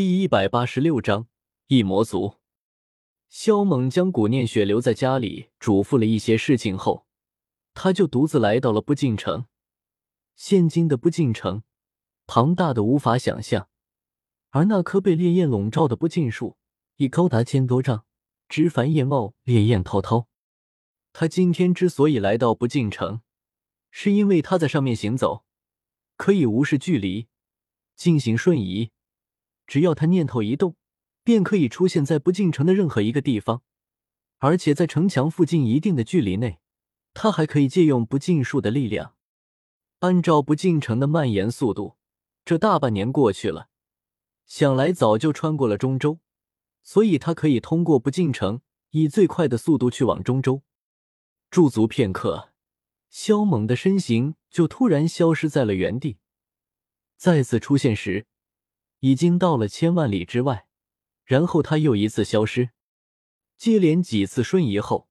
[0.00, 1.26] 第一百八十六章
[1.66, 2.36] 异魔族。
[3.28, 7.04] 萧猛将古念雪留在家里，嘱咐了一些事情后，
[7.74, 9.46] 他就独自来到了不进城。
[10.36, 11.64] 现今的不进城，
[12.28, 13.68] 庞大的无法想象，
[14.50, 16.56] 而那棵被烈焰笼罩的不进树，
[16.98, 18.04] 已高达千多丈，
[18.48, 20.28] 枝繁叶茂，烈焰滔滔。
[21.12, 23.22] 他今天之所以来到不进城，
[23.90, 25.44] 是因为他在上面行走，
[26.16, 27.26] 可以无视距离，
[27.96, 28.92] 进行瞬移。
[29.68, 30.74] 只要他念头一动，
[31.22, 33.62] 便可以出现在不进城的任何一个地方，
[34.38, 36.58] 而且在城墙附近一定的距离内，
[37.12, 39.14] 他还可以借用不尽数的力量。
[40.00, 41.96] 按照不进城的蔓延速度，
[42.44, 43.68] 这大半年过去了，
[44.46, 46.20] 想来早就穿过了中州，
[46.82, 50.62] 所以他可以通过不进城，以最快的速度去往中州。
[51.50, 52.52] 驻足片刻，
[53.10, 56.16] 萧猛的身形就突然消失在了原地，
[57.18, 58.26] 再次出现时。
[59.00, 60.66] 已经到了千万里之外，
[61.24, 62.70] 然后他又一次消失，
[63.56, 65.08] 接连几次瞬移后，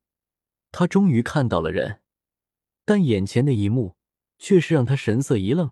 [0.71, 2.01] 他终于看到了人，
[2.83, 3.95] 但眼前的一幕
[4.37, 5.71] 却是让他神色一愣。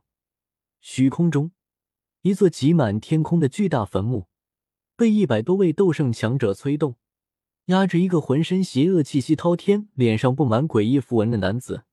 [0.80, 1.52] 虚空中，
[2.22, 4.28] 一座挤满天空的巨大坟墓，
[4.96, 6.96] 被一百多位斗圣强者催动，
[7.66, 11.86] 压着一个浑身邪恶气息滔天、脸上布满诡异符文的男子。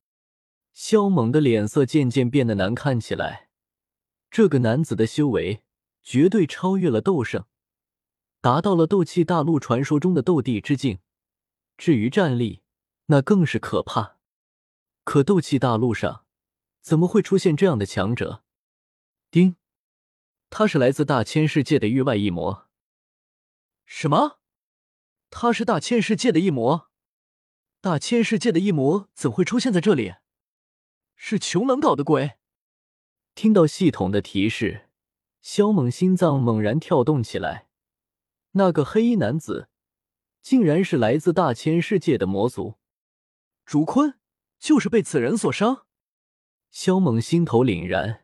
[0.73, 3.49] 萧猛的脸色渐渐变得难看起来，
[4.31, 5.62] 这个男子的修为。
[6.03, 7.45] 绝对超越了斗圣，
[8.41, 10.99] 达到了斗气大陆传说中的斗帝之境。
[11.77, 12.61] 至于战力，
[13.05, 14.19] 那更是可怕。
[15.03, 16.25] 可斗气大陆上
[16.81, 18.43] 怎么会出现这样的强者？
[19.31, 19.55] 丁，
[20.49, 22.69] 他是来自大千世界的域外异魔。
[23.85, 24.39] 什么？
[25.29, 26.89] 他是大千世界的异魔？
[27.81, 30.13] 大千世界的异魔怎会出现在这里？
[31.15, 32.37] 是穷冷搞的鬼？
[33.33, 34.89] 听到系统的提示。
[35.43, 37.67] 萧猛心脏猛然跳动起来，
[38.51, 39.67] 那个黑衣男子
[40.41, 42.75] 竟然是来自大千世界的魔族，
[43.65, 44.17] 竹坤
[44.57, 45.85] 就是被此人所伤。
[46.71, 48.23] 萧猛心头凛然，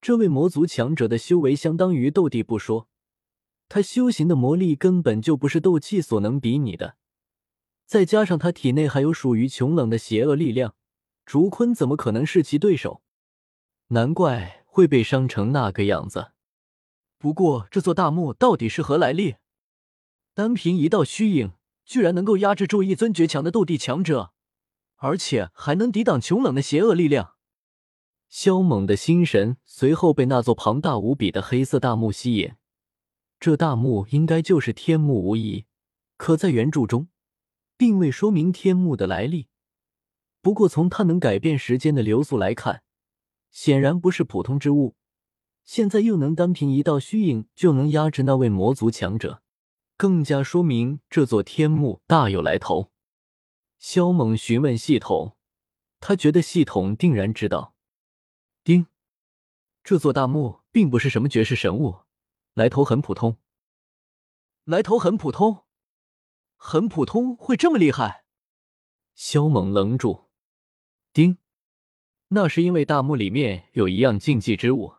[0.00, 2.88] 这位魔族强者的修为相当于斗帝不说，
[3.68, 6.96] 他修行的魔力根本就不是斗气所能比拟的，
[7.84, 10.74] 再加上他体内还有属于穷冷的邪恶力量，
[11.26, 13.02] 竹坤怎么可能是其对手？
[13.88, 16.32] 难怪会被伤成那个样子。
[17.18, 19.36] 不过，这座大墓到底是何来历？
[20.34, 21.52] 单凭一道虚影，
[21.84, 24.32] 居然能够压制住一尊绝强的斗帝强者，
[24.96, 27.34] 而且还能抵挡穷冷的邪恶力量。
[28.28, 32.54] 萧猛的心神随后被那座庞大无比的黑色大墓吸引。
[33.40, 35.64] 这大墓应该就是天墓无疑，
[36.16, 37.08] 可在原著中，
[37.76, 39.48] 并未说明天墓的来历。
[40.42, 42.82] 不过，从它能改变时间的流速来看，
[43.50, 44.96] 显然不是普通之物。
[45.66, 49.42] 现在又能单凭一道虚影就能压制那位魔族强者，
[49.96, 52.92] 更加说明这座天幕大有来头。
[53.80, 55.36] 萧猛询问系统，
[55.98, 57.74] 他觉得系统定然知道。
[58.62, 58.86] 丁，
[59.82, 62.02] 这座大墓并不是什么绝世神物，
[62.54, 63.38] 来头很普通。
[64.64, 65.64] 来头很普通，
[66.56, 68.24] 很普通会这么厉害？
[69.14, 70.30] 萧猛愣住。
[71.12, 71.38] 丁，
[72.28, 74.94] 那是因为大墓里面有一样禁忌之物。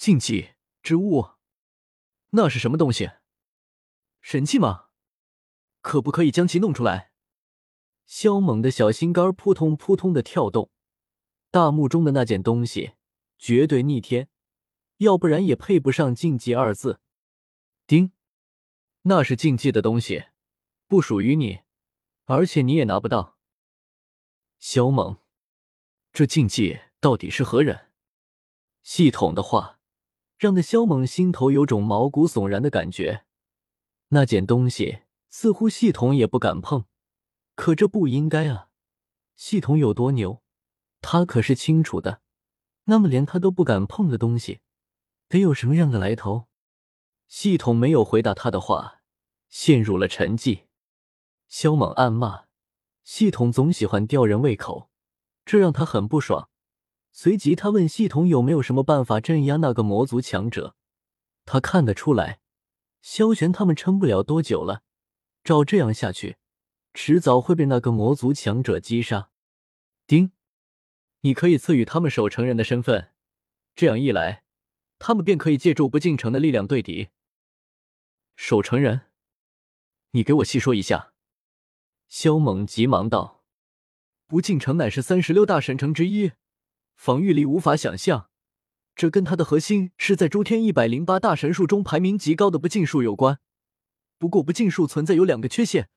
[0.00, 0.52] 禁忌
[0.82, 1.32] 之物，
[2.30, 3.10] 那是什么东西？
[4.22, 4.86] 神器吗？
[5.82, 7.12] 可不可以将其弄出来？
[8.06, 10.70] 萧猛的小心肝扑通扑通的跳动。
[11.50, 12.94] 大墓中的那件东西
[13.36, 14.30] 绝对逆天，
[14.96, 17.02] 要不然也配不上禁忌二字。
[17.86, 18.12] 丁，
[19.02, 20.28] 那是禁忌的东西，
[20.86, 21.60] 不属于你，
[22.24, 23.36] 而且你也拿不到。
[24.58, 25.18] 萧猛，
[26.10, 27.90] 这禁忌到底是何人？
[28.82, 29.76] 系统的话。
[30.40, 33.26] 让那萧猛心头有种毛骨悚然的感觉。
[34.08, 36.86] 那件东西似乎系统也不敢碰，
[37.54, 38.70] 可这不应该啊！
[39.36, 40.42] 系统有多牛，
[41.02, 42.22] 他可是清楚的。
[42.84, 44.60] 那么连他都不敢碰的东西，
[45.28, 46.48] 得有什么样的来头？
[47.28, 49.02] 系统没有回答他的话，
[49.50, 50.62] 陷入了沉寂。
[51.48, 52.46] 萧猛暗骂：
[53.04, 54.88] 系统总喜欢吊人胃口，
[55.44, 56.48] 这让他很不爽。
[57.12, 60.76] 随即，他问系统有没有什么办法镇压那个魔族强者。
[61.44, 62.40] 他看得出来，
[63.02, 64.82] 萧玄他们撑不了多久了。
[65.42, 66.36] 照这样下去，
[66.94, 69.30] 迟早会被那个魔族强者击杀。
[70.06, 70.32] 丁，
[71.20, 73.12] 你可以赐予他们守城人的身份，
[73.74, 74.44] 这样一来，
[74.98, 77.08] 他们便可以借助不进城的力量对敌。
[78.36, 79.02] 守城人，
[80.12, 81.12] 你给我细说一下。
[82.08, 83.44] 萧猛急忙道
[84.26, 86.32] ：“不进城乃是三十六大神城之一。”
[87.00, 88.28] 防御力无法想象，
[88.94, 93.40] 这跟他的核心是在诸天一百零八大神术中排名极高的不尽术有关。
[94.18, 95.88] 不过不尽术存在有两个缺陷，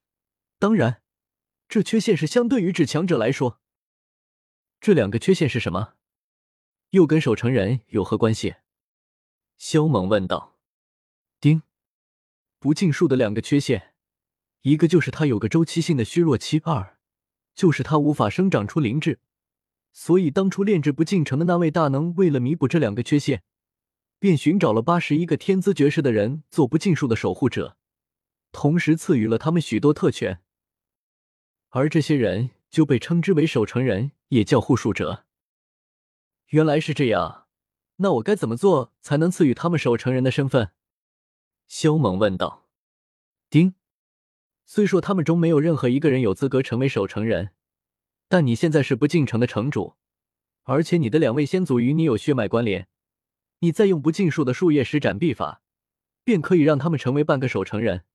[0.60, 1.02] 当然，
[1.68, 3.60] 这缺陷是相对于指强者来说。
[4.80, 5.96] 这两个缺陷是什么？
[6.92, 8.56] 又跟守城人有何关系？
[9.58, 10.58] 萧猛问道。
[11.42, 11.64] 丁，
[12.60, 13.94] 不尽术的两个缺陷，
[14.62, 16.98] 一个就是它有个周期性的虚弱期，二
[17.54, 19.20] 就是它无法生长出灵智。
[19.94, 23.44] 所以当初炼制不进城的那位大能，为了弥补这两个缺陷，
[24.20, 27.78] 便寻找了八十一个天资绝世的人做不尽术的守护者，
[28.52, 30.42] 同时赐予了他们许多特权，
[31.70, 34.12] 而这些人就被称之为守城人。
[34.34, 35.26] 也叫护术者。
[36.48, 37.46] 原来是这样，
[37.98, 40.72] 那我该怎么做才能赐予他们守城人的身份？
[41.68, 42.68] 萧猛问道。
[43.52, 43.76] 丁，
[44.66, 47.52] 虽说他们中没有任何一个人有资格成为守城人，
[48.34, 49.94] 但你现在是不进城的城主，
[50.64, 52.88] 而且你的两位先祖与你有血脉关联，
[53.60, 55.62] 你再用不尽数的树叶施展秘法，
[56.24, 58.06] 便可以让他们成为半个守城人。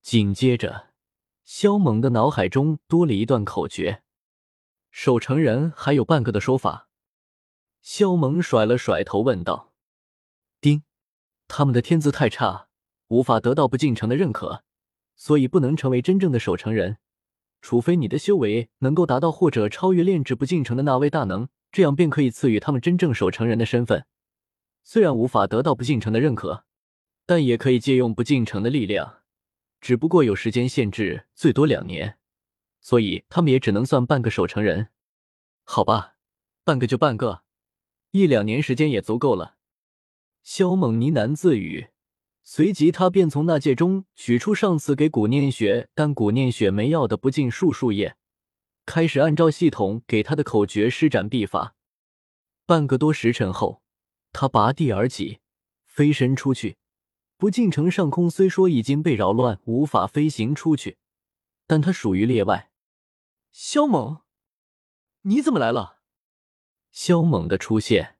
[0.00, 0.94] 紧接着，
[1.44, 4.02] 萧猛的脑海中多了一段口诀。
[4.90, 6.88] 守城人还有半个的说法，
[7.82, 9.74] 萧猛甩了甩头问道
[10.62, 10.82] ：“丁，
[11.46, 12.68] 他们的天资太差，
[13.08, 14.64] 无法得到不进城的认可，
[15.14, 16.96] 所以不能成为真正的守城人。
[17.64, 24.04] 除非你的修为能够达到或者超越炼制不进城的那位大能，这样便可以赐予他们真正守城人的身份。
[24.82, 26.66] 虽然无法得到不进城的认可，
[27.24, 29.22] 但也可以借用不进城的力量，
[29.80, 32.18] 只不过有时间限制，最多两年。”
[32.82, 34.88] 所以他们也只能算半个守城人，
[35.62, 36.16] 好吧，
[36.64, 37.44] 半个就半个，
[38.10, 39.56] 一两年时间也足够了。
[40.42, 41.86] 萧猛呢喃自语，
[42.46, 48.16] 随即他便从那戒中取出上次给古念雪但古念雪没要的不尽数树叶，
[48.84, 51.74] 开始按照系统给他的口诀施展秘法。
[52.66, 53.82] 半个多时辰后，
[54.30, 55.40] 他拔地而起，
[55.86, 56.76] 飞身出去。
[57.38, 60.98] 不进城上空虽说已经被扰乱，无法飞行出去，
[61.66, 62.70] 但他属于列外。
[63.52, 64.20] 萧猛，
[65.22, 66.00] 你怎么来了？
[66.92, 68.18] 萧猛的出现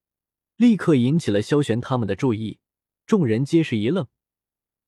[0.56, 2.58] 立刻引起了萧玄他们的注意，
[3.04, 4.08] 众人皆是一愣。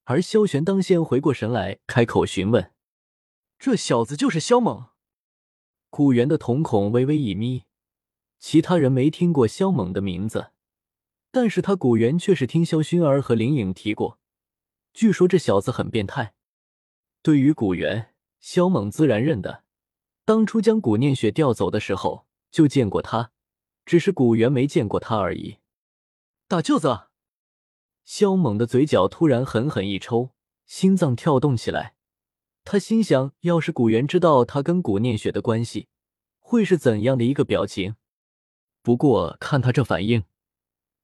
[0.06, 2.72] 而萧玄当先回过神来，开口询问
[3.58, 4.86] ：“这小子就是萧猛？”
[5.90, 7.64] 古元的瞳孔微微一眯，
[8.38, 10.52] 其他人没听过萧猛的名字，
[11.32, 14.20] 但是他古元却是听萧薰儿和林颖提过，
[14.94, 16.34] 据说这小子很变态。
[17.20, 19.64] 对于古元，萧猛自然认得。
[20.24, 23.32] 当初将古念雪调走的时候，就见过他，
[23.84, 25.58] 只是古元没见过他而已。
[26.46, 27.08] 大舅子，
[28.06, 30.30] 萧猛的嘴角突然狠狠一抽，
[30.64, 31.96] 心脏跳动起来。
[32.64, 35.88] 他心想，要是古元知道他跟古念雪的关系，
[36.38, 37.96] 会是怎样的一个表情？
[38.80, 40.24] 不过看他这反应，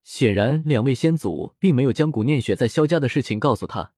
[0.02, 3.92] 显然两位先祖并没有将古念雪在萧家的事情告诉他。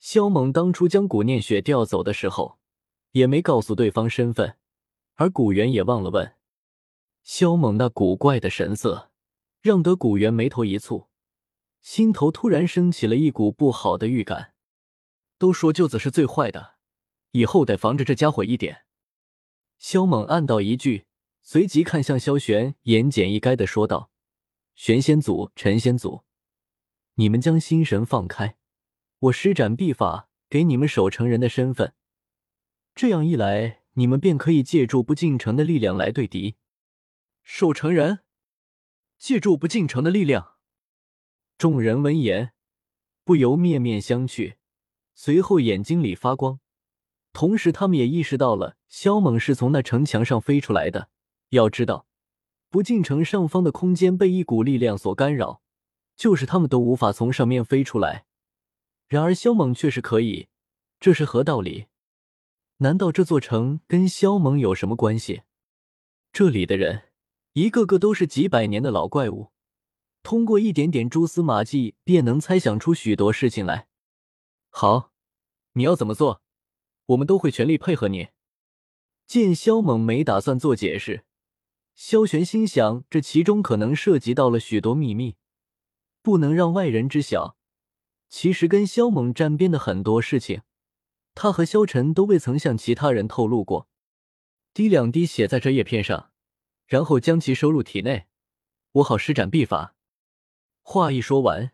[0.00, 2.58] 萧猛当初将古念雪调走的时候。
[3.12, 4.58] 也没告诉对方身份，
[5.14, 6.34] 而古元也忘了问。
[7.22, 9.10] 萧猛那古怪的神色，
[9.62, 11.06] 让得古元眉头一蹙，
[11.86, 14.54] 心头突然升起了一股不好的预感。
[15.38, 16.78] 都说舅子是最坏的，
[17.30, 18.86] 以后得防着这家伙一点。
[19.78, 21.06] 萧猛暗道一句，
[21.42, 24.10] 随即看向萧玄，言简意赅的说道
[24.74, 26.24] ：“玄仙祖、陈仙祖，
[27.14, 28.56] 你们将心神放开，
[29.20, 31.94] 我施展秘法，给你们守城人的身份。”
[32.96, 36.56] 这样一来，你们便可以借助不进城的力量来对敌。
[37.44, 38.24] 守城人
[39.16, 40.55] 借助不进城的力量。
[41.58, 42.52] 众人闻言
[43.24, 44.56] 不由面面相觑，
[45.14, 46.60] 随后眼睛里发光。
[47.32, 51.08] 同时，他们也意识到了萧猛是从那城墙上飞出来的。
[51.50, 52.06] 要知道，
[52.68, 55.62] 不进城上方的空间被一股力量所干扰，
[56.14, 58.26] 就是他们都无法从上面飞出来。
[59.08, 60.48] 然而，萧猛却是可以，
[61.00, 61.86] 这是何道理？
[62.78, 65.42] 难道这座城跟萧猛有什么关系？
[66.32, 67.04] 这里的人
[67.54, 69.52] 一个个都是几百年的老怪物，
[70.26, 73.86] 通过一点点蛛丝马迹便能猜想出许多事情来。
[74.70, 75.12] 好，
[75.74, 76.42] 你要怎么做，
[77.06, 78.30] 我们都会全力配合你。
[79.24, 81.24] 见萧猛没打算做解释，
[81.94, 85.36] 萧玄心想，这其中可能涉及到了许多秘密，
[86.22, 87.56] 不能让外人知晓。
[88.28, 90.62] 其实跟萧猛沾边的很多事情。
[91.36, 93.88] 他和萧晨都未曾向其他人透露过。
[94.74, 96.32] 滴两滴血在这叶片上，
[96.86, 98.26] 然后将其收入体内，
[98.90, 99.92] 我好施展秘法。
[100.88, 101.72] 话一说完，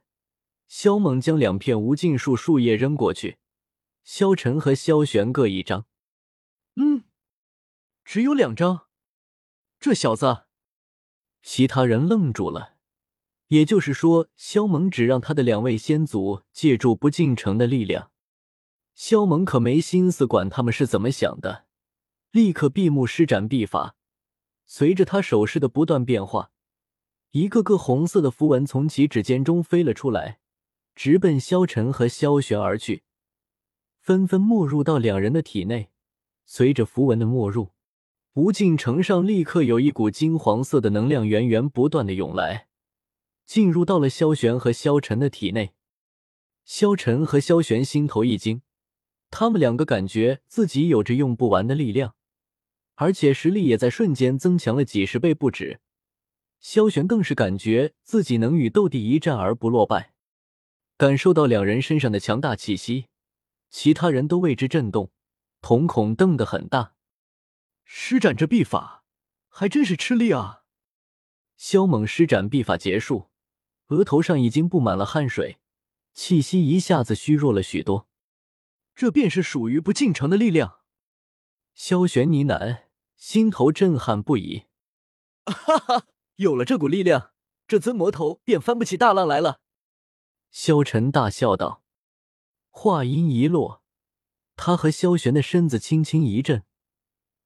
[0.69, 3.37] 萧猛将两片无尽树树叶扔过去，
[4.02, 5.85] 萧晨和萧玄各一张。
[6.76, 7.04] 嗯，
[8.07, 8.87] 只有两张。
[9.78, 10.45] 这小子，
[11.42, 12.76] 其他人愣住了，
[13.49, 18.11] 也就是说，萧猛只让他的两位先祖借助不进城的力量，
[18.95, 21.66] 萧猛可没心思管他们是怎么想的，
[22.31, 23.95] 立刻闭目施展秘法。
[24.64, 26.50] 随着他手势的不断变化，
[27.32, 30.38] 一个个红色的符文从其指尖中飞了出来，
[30.94, 33.04] 直奔萧晨和萧玄而去，
[34.00, 35.88] 纷纷没入到两人的体内。
[36.44, 37.70] 随着符文的没入，
[38.34, 42.68] 无尽城上立刻有一股金黄色的能量源源不断的涌来，
[43.46, 45.72] 进入到了萧玄和萧晨的体内。
[46.66, 48.60] 萧晨和萧玄心头一惊，
[49.30, 52.14] 他们两个感觉自己有着用不完的力量。
[52.96, 55.80] 而且实力也在瞬间增强了几十倍不止，
[56.62, 60.14] 萧玄更是感觉自己能与斗帝一战而不落败。
[60.97, 63.09] 感受到两人身上的强大气息，
[63.69, 65.11] 其他人都为之震动，
[65.61, 66.95] 瞳孔瞪得很大。
[67.85, 69.04] 施展这秘法，
[69.49, 70.62] 还真是吃力啊！
[71.57, 73.31] 萧猛施展秘法结束，
[73.88, 75.59] 额头上已经布满了汗水，
[76.14, 78.09] 气息一下子虚弱了许多。
[78.95, 80.78] 这便是属于不进城的力量。
[81.75, 82.85] 萧玄呢喃，
[83.16, 84.66] 心头震撼不已。
[85.45, 87.32] 哈哈，有了这股力量，
[87.66, 89.60] 这尊魔头便翻不起大浪来了。
[90.50, 91.82] 萧晨大笑道。
[92.70, 93.82] 话音一落，
[94.56, 96.64] 他和萧玄的身子轻轻一震，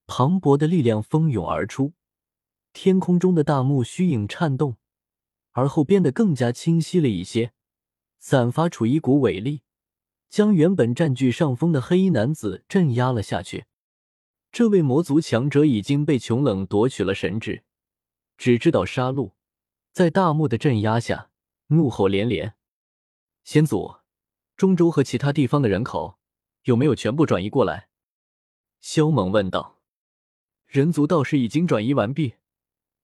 [0.06, 1.94] 磅礴的力量蜂涌而出，
[2.72, 4.76] 天空中的大幕虚影颤动，
[5.50, 7.52] 而后变得更加清晰了一些，
[8.20, 9.62] 散发出一股伟力，
[10.28, 13.66] 将原本占据上风的黑衣男子镇压了下去。
[14.52, 17.64] 这位魔族强者已经被穷冷夺取了神智，
[18.36, 19.32] 只知道杀戮，
[19.92, 21.30] 在大幕的镇压下，
[21.68, 22.54] 怒吼连连。
[23.44, 23.96] 先祖，
[24.56, 26.18] 中州和其他地方的人口
[26.64, 27.88] 有没有全部转移过来？
[28.80, 29.80] 萧猛问道。
[30.66, 32.34] 人族倒是已经转移完毕，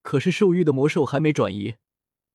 [0.02, 1.76] 可是兽域的魔兽还没转移。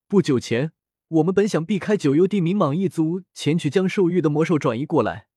[0.07, 0.71] 不久前，
[1.09, 5.27] 我们本想避开九幽地冥蟒一族前去将兽域的魔兽转移过来，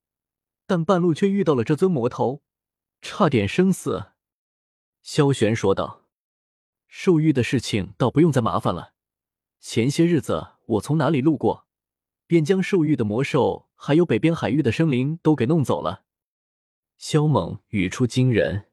[0.66, 2.42] 但半路却遇到了这尊魔头。
[3.02, 4.12] 差点生死，
[5.02, 6.04] 萧玄说道
[6.90, 8.92] ：“兽域的事情倒不用再麻烦了。
[9.58, 11.66] 前些日子我从哪里路过，
[12.26, 16.04] 便将兽域的魔兽还有北边海域的生灵都给弄走了。”
[16.98, 18.66] 萧猛语出惊人：“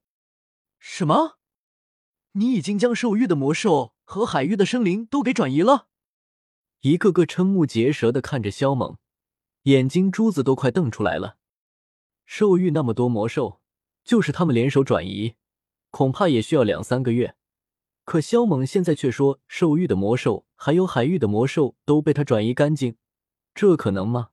[0.80, 1.38] 什么？
[2.34, 5.88] 你已经将兽域的魔兽和海域的生灵都给转移了？”
[6.82, 8.98] 一个个瞠目结舌的看着萧猛，
[9.64, 11.38] 眼睛珠子都快瞪出来了。
[12.26, 13.62] 兽域那么多魔兽。
[14.04, 15.36] 就是他们联手转移，
[15.90, 17.36] 恐怕也需要两三个月。
[18.08, 22.96] 可萧猛现在却说，兽域的魔兽还有海域的魔兽都被他转移干净，
[23.54, 24.30] 这可能吗？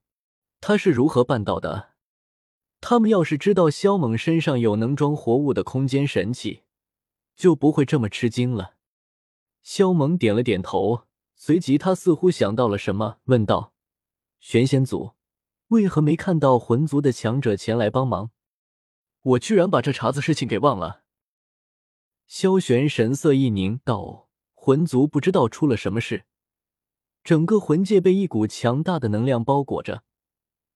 [0.61, 1.95] 他是如何办到的？
[2.81, 6.63] 他们要是知道萧猛身上有能装活物的空间神器，
[7.35, 8.75] 就不会这么吃惊了。
[9.65, 13.73] 萧猛点了点头，随即他似乎想到了什么，问道
[14.39, 15.15] ：“玄仙祖，
[15.71, 18.31] 为何没看到魂族的强者前来帮忙？”
[19.23, 21.03] 我居然把这茬子事情给忘了。
[22.37, 26.25] 萧玄神色一凝，道：“魂族不知道出了什么事，
[27.23, 30.03] 整个魂界被一股强大的能量包裹着，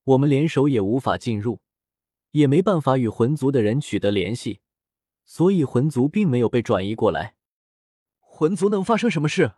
[0.04, 1.58] 我们联手也无法进入，
[2.30, 4.60] 也没办法与魂族的人取得联系，
[5.24, 7.34] 所以魂族并没有被转移过来。
[8.20, 9.54] 魂族能发生什么事？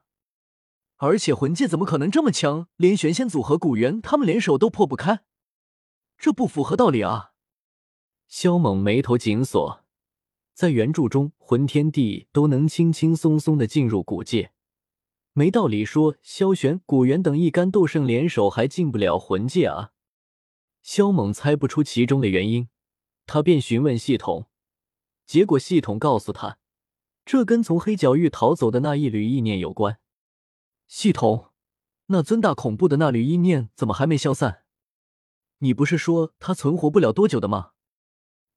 [0.96, 5.20] 而且魂界怎么可能这么强，连玄仙祖和古元他们联手都破不开？
[6.16, 7.32] 这不符合道理啊！”
[8.26, 9.84] 萧猛眉头紧锁，
[10.60, 14.52] 在原著中，魂天帝都能轻轻松松的进入古界，
[15.32, 19.92] 没道理说萧玄、古元等一干斗圣联手还进不了魂界啊！
[20.82, 22.68] 萧猛猜不出其中的原因，
[23.24, 24.50] 他便询问系统，
[25.24, 26.58] 结果系统告诉他，
[27.24, 29.98] 这跟从黑角域逃走的那一缕意念有关。
[30.86, 31.46] 系统，
[32.08, 34.64] 那尊大恐怖的那缕意念怎么还没消散？
[35.60, 37.70] 你不是说他存活不了多久的吗？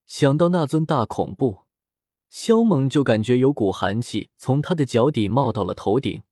[0.06, 1.62] 想到那尊大恐怖，
[2.34, 6.24] 萧猛就感觉有股寒气从他的脚底冒到了头顶，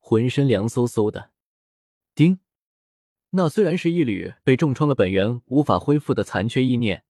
[0.00, 1.30] 浑身凉飕飕的。
[2.12, 2.40] 丁，
[3.30, 7.04] 那虽然是一缕被重创了本源无法恢复的残缺意念，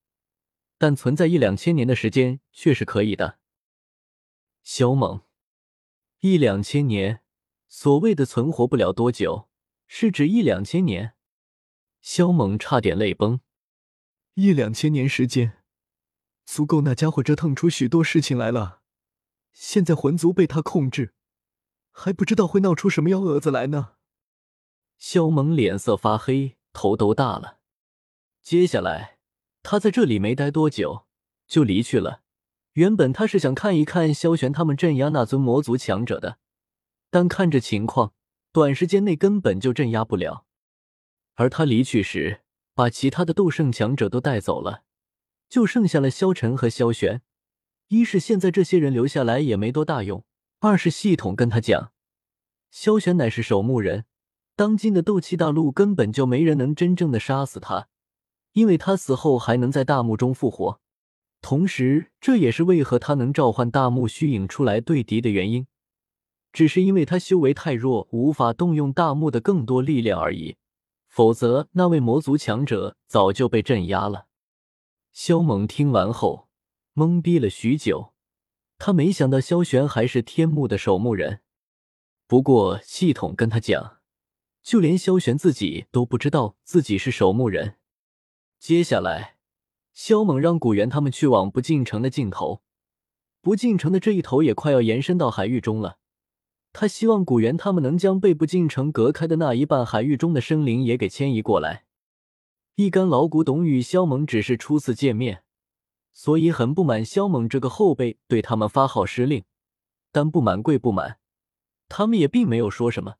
[0.77, 3.39] 但存在一两千年的时间却是可以的。
[4.61, 5.21] 萧猛，
[6.19, 7.23] 一两千年，
[7.67, 9.49] 所谓的存活不了多久，
[9.87, 11.15] 是指一两千年？
[11.99, 13.39] 萧猛差点泪崩，
[14.35, 15.58] 一两千年时间。
[16.51, 18.81] 足够那家伙折腾出许多事情来了，
[19.53, 21.13] 现在魂族被他控制，
[21.91, 23.91] 还不知道会闹出什么幺蛾子来呢。
[24.97, 27.59] 萧猛脸色发黑，头都大了。
[28.41, 29.19] 接下来，
[29.61, 31.05] 他在这里没待多久
[31.47, 32.23] 就离去了。
[32.73, 36.39] 原本他是想看一看萧玄他们镇压那尊魔族强者的，
[37.11, 38.13] 但看着情况，
[38.51, 40.47] 短时间内根本就镇压不了。
[41.35, 42.41] 而他离去时，
[42.73, 44.81] 把其他的斗圣强者都带走了，
[45.49, 47.21] 就剩下了萧晨和萧玄。
[47.87, 50.23] 一是现在这些人留下来也没多大用，
[50.59, 51.91] 二是系统跟他讲，
[52.69, 54.05] 萧玄乃是守墓人，
[54.55, 57.87] 当今的斗气大陆根本就没人能真正的杀死他，
[58.53, 60.79] 因为他死后还能在大墓中复活。
[61.41, 65.65] 同时，这也是为何他能召唤大墓虚影出来对敌的原因，
[66.53, 70.57] 只是因为他修为太弱，无法动用大墓的更多力量而已。
[71.07, 74.27] 否则，那位魔族强者早就被镇压了。
[75.11, 76.49] 萧猛听完后
[76.93, 78.13] 懵逼了许久，
[78.77, 81.41] 他没想到萧玄还是天幕的守墓人。
[82.27, 83.97] 不过，系统跟他讲，
[84.61, 87.75] 就连萧玄自己都不知道自己是守墓人。
[88.59, 89.37] 接下来。
[89.91, 92.61] 萧猛让古元他们去往不进城的尽头，
[93.41, 95.97] 不进城的这一头也快要延伸到海域中了。
[96.71, 101.87] 他希望古元他们能将被不进城隔开的那一半海域中的生灵也给迁移过来。
[102.79, 105.43] 一干老古董与萧猛只是初次见面，
[106.13, 109.43] 所以很不满萧猛这个后辈对他们发号施令。
[110.13, 111.19] 但不满归不满，
[111.89, 113.15] 他们也并没有说什么，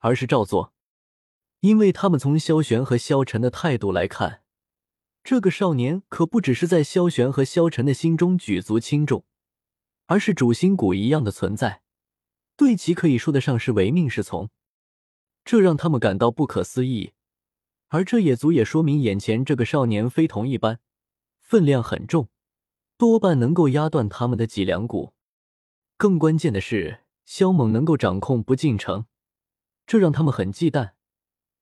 [0.00, 0.74] 而是照做，
[1.60, 4.42] 因为他们从萧玄和萧晨的态度来看。
[5.22, 9.24] 这个少年可不只是在萧玄和萧晨的心中举足轻重，
[10.06, 11.82] 而是主心骨一样的存在，
[12.56, 14.50] 对其可以说得上是唯命是从。
[15.44, 17.12] 这让他们感到不可思议，
[17.94, 20.80] 而这也足也说明眼前这个少年非同一般，
[21.38, 22.28] 分量很重，
[22.96, 25.12] 多半能够压断他们的脊梁骨。
[25.96, 29.06] 更关键的是，萧猛能够掌控不进城，
[29.86, 30.94] 这让他们很忌惮。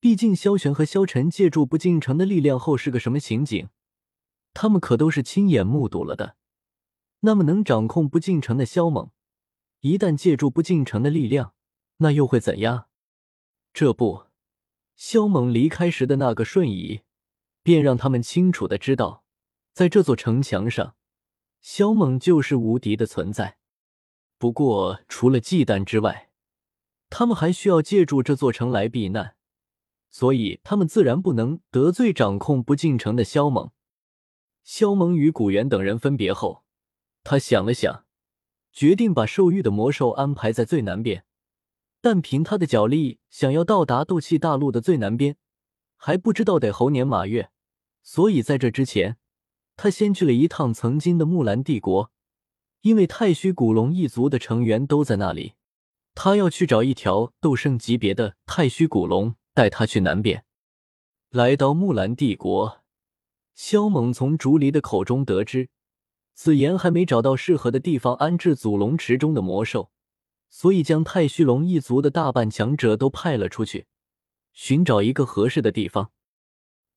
[0.00, 3.68] 毕竟，萧玄和萧晨借助不进城的力量后是个什么情景，
[4.54, 6.36] 他们可都是亲眼目睹了的。
[7.20, 9.10] 那么，能掌控不进城的萧猛，
[9.80, 11.52] 一旦借助不进城的力量，
[11.98, 12.86] 那又会怎样？
[13.74, 14.28] 这不，
[15.04, 17.00] 萧猛离开时的那个瞬移，
[17.64, 19.24] 便让他们清楚的知道，
[19.72, 20.94] 在这座城墙上，
[21.60, 23.58] 萧猛就是无敌的存在。
[24.38, 26.30] 不过，除了忌惮之外，
[27.10, 29.34] 他们还需要借助这座城来避难。
[30.08, 33.72] 所以，他们自然不能得罪掌控不进城的萧猛。
[34.62, 36.62] 萧猛与古元等人分别后，
[37.24, 38.04] 他想了想，
[38.72, 41.24] 决定把兽域的魔兽安排在最南边。
[42.02, 45.36] 但凭他的脚力，想要到达斗气大陆的最南边，
[45.96, 47.50] 还不知道得猴年马月。
[48.02, 49.16] 所以，在这之前，
[49.76, 52.10] 他先去了一趟曾经的木兰帝国，
[52.82, 55.54] 因为太虚古龙一族的成员都在那里。
[56.14, 59.34] 他要去找一条斗圣级别的太虚古龙。
[59.54, 60.46] 带他去南边，
[61.28, 62.78] 来到木兰帝国，
[63.54, 65.68] 萧猛从竹离的口中得知，
[66.32, 69.91] 紫妍还没找到适合的地方安置祖龙池中的魔兽，
[70.54, 73.86] 所以将太虚龙一族的大半强者都派了出去，
[74.52, 76.12] 寻找一个合适的地方。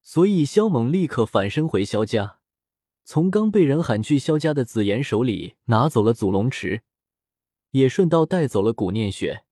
[0.02, 2.40] 所以萧猛立刻返身回萧家，
[3.06, 6.82] 从刚被人喊去萧家的紫妍手里拿走了祖龙池，
[7.72, 9.46] 也顺道带走了古念雪，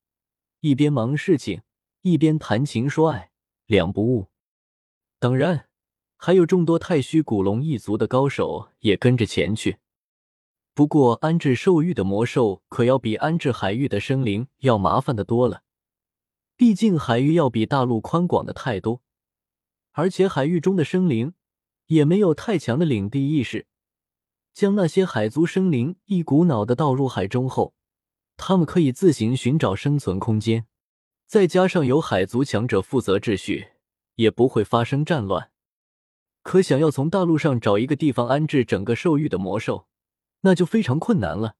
[0.59, 1.61] 一边忙事情。
[2.01, 3.31] 一边谈情说爱，
[3.65, 4.27] 两不误。
[5.19, 5.69] 当然，
[6.17, 9.77] 还有众多太虚古龙一族的高手也跟着前去。
[10.75, 15.61] 不过，安置兽域的魔兽可要比安置海域的生灵要麻烦的多了。
[16.55, 19.01] 毕竟，海域要比大陆宽广的太多，
[19.91, 21.33] 而且海域中的生灵
[21.87, 23.67] 也没有太强的领地意识。
[24.51, 27.75] 将那些海族生灵一股脑的倒入海中后，
[28.35, 30.65] 他们可以自行寻找生存空间。
[31.27, 33.69] 再加上有海族强者负责秩序，
[34.15, 35.51] 也不会发生战乱。
[36.41, 39.87] 可想要从大陆上找一个地方安置整个兽域的魔兽，
[40.43, 41.57] 那就非常困难了。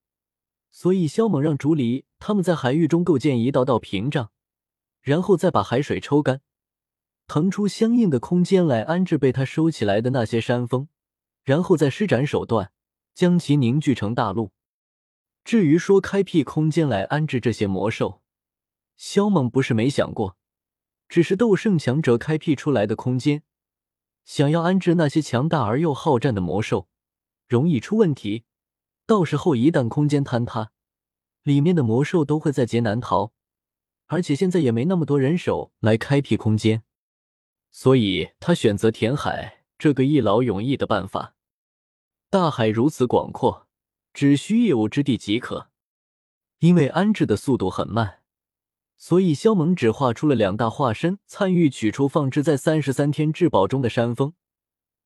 [0.72, 4.32] 所以萧猛让竹离他们在海域中构建一道道屏障，
[5.02, 6.42] 然后再把海水抽干，
[7.28, 10.88] 腾出相应的空间来安置被他收起来的那些山峰，
[11.44, 12.72] 然后再施展手段
[13.14, 14.52] 将其凝聚成大陆。
[15.44, 18.22] 至于说开辟空间来安置这些魔兽，
[18.96, 20.38] 萧猛不是没想过，
[21.08, 23.44] 只是斗圣强者开辟出来的空间，
[24.24, 26.88] 想要安置那些强大而又好战的魔兽，
[27.48, 28.46] 容易出问题。
[29.06, 30.72] 到时候一旦空间坍塌，
[31.44, 33.34] 里面的魔兽都会在劫难逃。
[34.08, 36.84] 而且现在也没那么多人手来开辟空间，
[37.72, 41.36] 所以他选择填海这个一劳永逸的办法。
[42.30, 43.68] 大海如此广阔，
[44.14, 45.70] 只需业务之地即可。
[46.60, 48.20] 因为安置的速度很慢。
[48.96, 54.34] 所以，萧猛只画出了两大化身，参与取出放置在三十三天至宝中的山峰。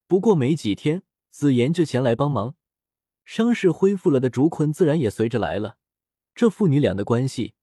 [0.08, 2.56] 不过没几天，紫妍就前来帮忙，
[3.28, 5.76] 伤势恢复了的竹坤自然也随着来了。
[6.34, 7.56] 这父女俩的关系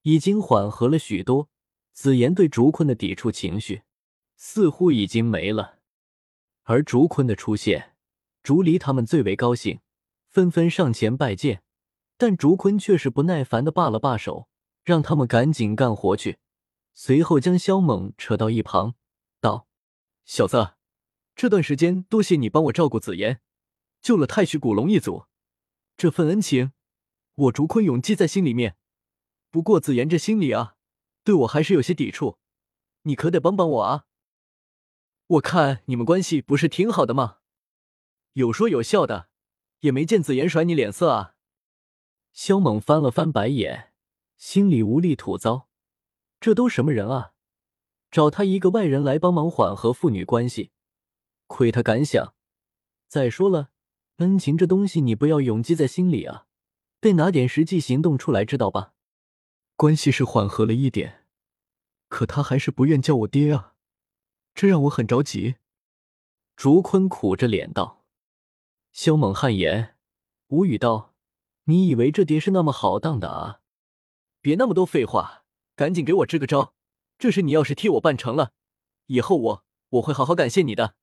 [0.00, 1.50] 已经缓和了许多，
[1.92, 3.82] 紫妍对竹坤的抵触情绪
[4.36, 5.80] 似乎已经没了，
[6.62, 7.94] 而竹坤的出现，
[8.42, 9.80] 竹离他们最为高兴，
[10.30, 11.62] 纷纷上前拜见。
[12.16, 14.48] 但竹坤却是不耐烦的罢了罢手，
[14.82, 16.38] 让他们赶紧干活去。
[16.94, 18.94] 随后将萧猛扯到一旁，
[19.38, 19.66] 道
[20.24, 20.72] ：“小子，
[21.36, 23.42] 这段时间多谢你帮我照顾紫妍，
[24.00, 25.26] 救了太虚古龙一族，
[25.96, 26.72] 这份恩情，
[27.34, 28.76] 我竹坤永记在心里面。
[29.50, 30.76] 不过子妍这心里啊，
[31.24, 32.38] 对我还是有些抵触，
[33.02, 34.06] 你可得帮帮我啊！
[35.26, 37.38] 我看你们关系不是挺好的吗？
[38.34, 39.28] 有说有笑的，
[39.80, 41.34] 也没见子妍甩你脸色啊。”
[42.32, 43.92] 萧猛翻了翻白眼，
[44.36, 45.68] 心里无力吐槽
[46.40, 47.32] ：“这都什么人啊？
[48.10, 50.70] 找他一个外人来帮忙缓和父女关系，
[51.46, 52.34] 亏他敢想！
[53.08, 53.69] 再说了，
[54.20, 56.46] 恩情这东西你不要永记在心里啊，
[57.00, 58.92] 得拿点实际行动出来，知道吧？”
[59.76, 61.24] 关系是缓和了一点，
[62.08, 63.74] 可他还是不愿叫我爹啊，
[64.54, 65.56] 这让我很着急。
[66.54, 68.04] 竹坤苦着脸道
[68.92, 69.96] ：“萧猛汗颜，
[70.48, 71.14] 无语道。”
[71.64, 73.60] 你以为这爹是那么好当的啊？
[74.40, 75.44] 别那么多废话，
[75.76, 76.74] 赶紧给我支个招。
[77.16, 78.52] 这事你要是替我办成了，
[79.06, 80.96] 以后我我会好好感谢你的。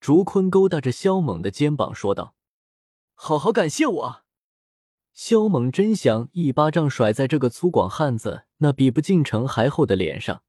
[0.00, 2.34] 竹坤勾搭着萧猛的肩膀说道
[3.14, 4.22] ：“好好感谢我。”
[5.12, 10.42] 萧猛真想一巴掌甩在这个粗犷汉子那比不进城还厚的脸上。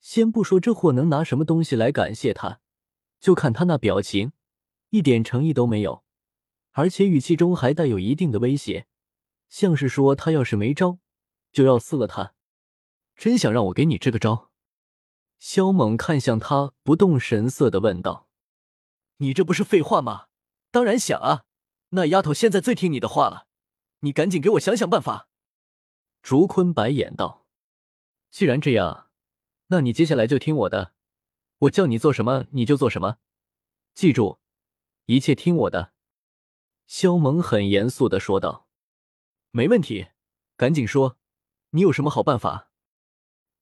[0.00, 2.60] 先不说这货能拿什么东西来感谢他，
[3.20, 4.32] 就看他那表情，
[4.90, 6.04] 一点诚意都没有。
[6.70, 8.86] 而且语气中还带有一定的威胁，
[9.48, 10.98] 像是说他要是没招，
[11.52, 12.32] 就要撕了他。
[13.16, 14.50] 真想让我给你支个招？
[15.38, 18.27] 萧猛看向他，不动神色的问道
[19.18, 20.26] ：“你这不是废话吗？
[20.70, 21.44] 当然想啊！
[21.90, 23.46] 那丫头现在最听你的话了，
[24.00, 25.28] 你赶紧给我想想办法。”
[26.22, 27.46] 竹坤白眼道
[28.30, 29.10] ：“既然这样，
[29.68, 30.92] 那你接下来就听我的，
[31.60, 33.18] 我叫你做什么你就做什么，
[33.94, 34.40] 记住，
[35.06, 35.92] 一切听我的。”
[36.86, 38.68] 肖萌很严肃的说道
[39.50, 40.08] ：“没问题，
[40.56, 41.18] 赶紧说，
[41.70, 42.70] 你有什么好办法？”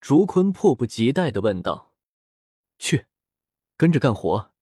[0.01, 1.95] 竹坤迫不及待的问道
[2.79, 3.07] ：“去，
[3.77, 4.53] 跟着干活，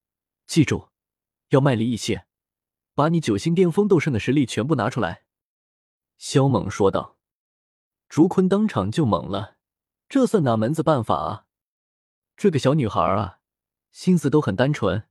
[0.46, 0.88] 记住，
[1.48, 2.26] 要卖力一些，
[2.94, 5.24] 把你九星巅峰斗圣的实力全部拿出来。”
[6.18, 7.18] 萧猛说道。
[8.08, 9.56] 竹坤当场就懵了，
[10.08, 11.46] 这算哪门子办法啊？
[12.36, 13.40] 这个小女孩啊，
[13.90, 15.08] 心思都很单纯，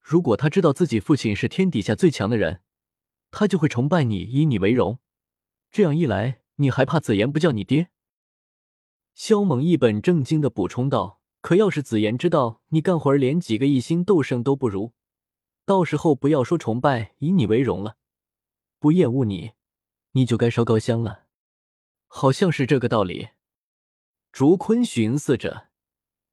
[0.00, 2.62] 如果她知道自己父亲是天底下最强的人。
[3.30, 4.98] 她就会崇拜你，以你为荣。
[5.70, 7.90] 这样一来，你还怕紫妍不叫你爹？
[9.14, 14.92] 萧猛一本正经的补充道：“可要是紫妍知道你干活连几个一星斗圣都不如，
[15.66, 17.96] 到时候不要说崇拜、以你为荣了，
[18.78, 19.50] 不厌恶你，
[20.12, 21.24] 你就该烧高香了。”
[22.06, 23.30] 好像是这个道理。
[24.30, 25.68] 竹坤寻思着，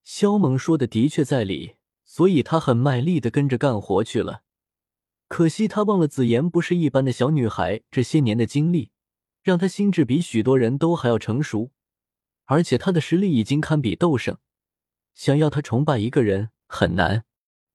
[0.04, 4.44] 萧猛说的的确在理，所以他很卖力的跟着干活去了。
[5.28, 8.92] 可惜他忘了紫妍不是一般的小女孩，这些年的经历
[9.42, 11.72] 让她心智比许多人都还要成熟，
[12.46, 14.38] 而且她的实力已经堪比斗圣，
[15.20, 17.26] 想要他崇拜一个人很难，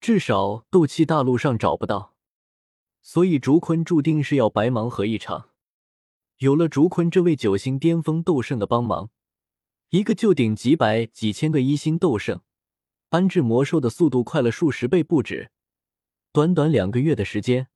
[0.01, 2.17] 至少斗气大陆上找不到。
[3.03, 5.51] 所以竹坤注定是要白忙活一场。
[6.39, 9.11] 有了竹坤这位九星巅峰斗圣的帮忙，
[9.91, 12.41] 一个就顶几百几千个一星斗圣，
[13.11, 15.51] 安置魔兽的速度快了数十倍不止。
[16.33, 17.69] 短短两个月的时间，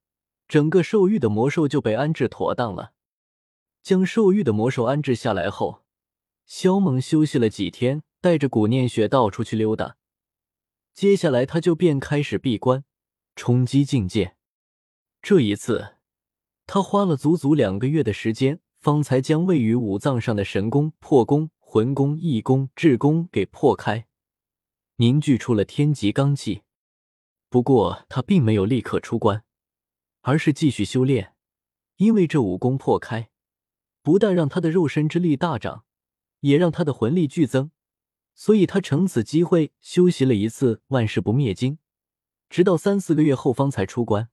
[0.49, 2.95] 整个兽域的魔兽就被安置妥当了。
[3.83, 5.85] 将兽域的魔兽安置下来后，
[6.47, 9.97] 萧猛休息了几天，带着古念雪到处去溜达。
[10.93, 12.85] 接下来他就便开始闭关，
[13.37, 14.37] 冲击境界。
[15.23, 15.97] 这一次，
[16.67, 24.07] 他花了足足两个月的时间，方才将位于五脏上的神功、破功、魂功、义功、智功给破开，
[24.97, 26.63] 凝聚出了天级罡气。
[27.49, 29.45] 不过他并没有立刻出关，
[30.23, 31.35] 而是继续修炼，
[31.97, 33.31] 因为这武功破开，
[34.03, 35.85] 不但让他的肉身之力大涨，
[36.41, 37.71] 也让他的魂力剧增，
[38.39, 41.79] 所以他乘此机会修习了一次万世不灭经，
[42.49, 44.29] 直到三四个月后方才出关。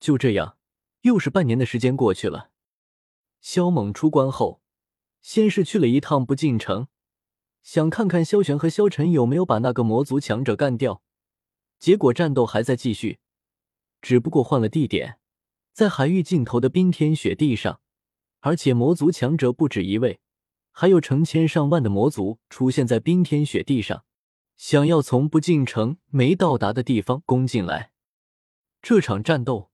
[0.00, 0.58] 就这样，
[1.02, 2.50] 又是半年的时间过去了。
[3.40, 4.60] 萧猛出关后，
[5.20, 6.88] 先是去了一趟不进城，
[7.62, 11.04] 想看看萧玄和萧晨有没有把那个魔族强者干掉。
[11.78, 13.20] 结果战斗还在继续，
[14.00, 15.20] 只不过换了地点，
[15.72, 17.80] 在海域尽头的冰天雪地上，
[18.40, 20.20] 而且魔族强者不止一位，
[20.72, 24.04] 还有成千上万的魔族出现在冰天雪地上，
[24.56, 27.92] 想要从不进城没到达的地方攻进来。
[28.80, 29.70] 这场战斗，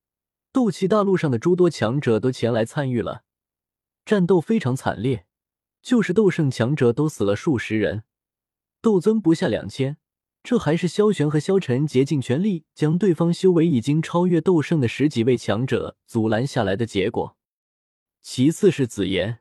[0.52, 3.22] 斗气大陆上的诸多强者都前来参与了，
[4.04, 5.26] 战斗非常惨烈，
[5.80, 8.02] 就是斗圣强者都死了数十人，
[8.82, 9.96] 斗尊不下两千，
[10.42, 17.36] 这还是萧玄和萧晨竭尽全力将对方修为已经超越斗圣的十几位强者阻拦下来的结果。
[18.20, 19.40] 其次是紫妍，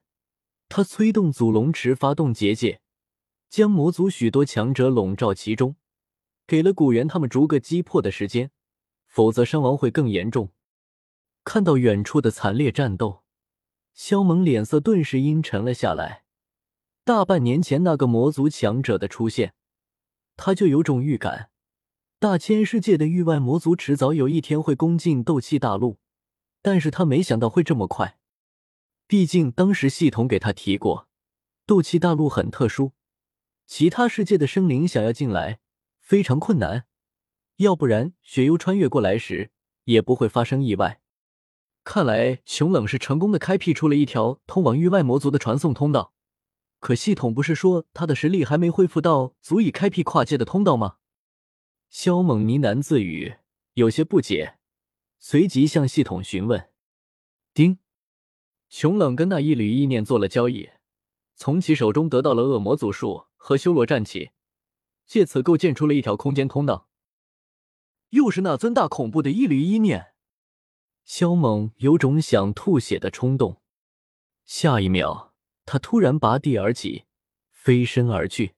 [0.69, 2.81] 他催动祖龙池发动结界，
[3.49, 5.75] 将魔族许多强者笼罩其中，
[6.45, 8.51] 给了古猿他们逐个击破的时间，
[9.07, 10.51] 否则伤亡会更严重。
[11.43, 13.23] 看到远处的惨烈战斗，
[13.93, 16.23] 萧猛脸色顿时阴沉了下来。
[17.05, 19.53] 大半年前那个魔族强者的出现，
[20.35, 21.49] 他就有种预感，
[22.19, 25.99] 大千世界的域外魔族迟早有一天会攻进斗气大陆，
[26.61, 28.19] 但是他没想到会这么快。
[29.07, 31.07] 毕竟当时系统给他提过，
[31.65, 32.91] 斗气大陆很特殊，
[33.65, 35.59] 其他世界的生灵想要进来
[35.99, 36.85] 非常困难，
[37.55, 39.51] 要不然雪幽穿越过来时
[39.85, 41.01] 也不会发生意外。
[41.85, 46.13] 看来熊冷是成功的开辟出了一条通往域外魔族的传送通道。
[46.79, 50.97] 可系统不是说他的实力还没恢复到足以开辟跨界的通道吗？
[51.89, 53.37] 萧猛呢喃自语，
[53.75, 54.57] 有些不解，
[55.17, 56.69] 随即向系统询问。
[57.53, 57.79] 丁，
[58.69, 60.69] 熊冷跟那一缕意念做了交易，
[61.35, 64.31] 从其手中得到了恶魔祖术和修罗战旗，
[65.05, 66.89] 借此构建出了一条空间通道。
[68.09, 70.13] 又是那尊大恐怖的一缕意念，
[71.03, 73.61] 萧猛有种想吐血的冲动。
[74.45, 75.25] 下一秒。
[75.69, 77.03] 他突然拔地而起，
[77.51, 78.55] 飞身而去。